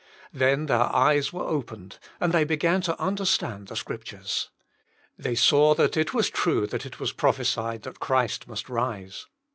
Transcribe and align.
Then 0.33 0.65
their 0.65 0.91
eyes 0.95 1.31
were 1.31 1.43
opened, 1.45 1.99
and 2.19 2.33
they 2.33 2.43
began 2.43 2.81
to 2.81 2.99
understand 2.99 3.67
the 3.67 3.75
Scriptures. 3.75 4.49
They 5.15 5.35
saw 5.35 5.75
that 5.75 5.95
it 5.95 6.11
was 6.11 6.31
true 6.31 6.65
that 6.65 6.87
it 6.87 6.99
was 6.99 7.11
prophesied 7.13 7.83
that 7.83 7.99
Christ 7.99 8.47
must 8.47 8.67
rise. 8.67 9.27